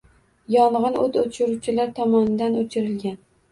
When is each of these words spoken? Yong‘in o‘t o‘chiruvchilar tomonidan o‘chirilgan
Yong‘in 0.55 0.97
o‘t 1.03 1.19
o‘chiruvchilar 1.25 1.93
tomonidan 2.01 2.59
o‘chirilgan 2.65 3.25